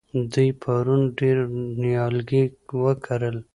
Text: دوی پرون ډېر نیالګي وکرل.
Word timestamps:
دوی 0.33 0.49
پرون 0.61 1.01
ډېر 1.19 1.37
نیالګي 1.81 2.43
وکرل. 2.83 3.37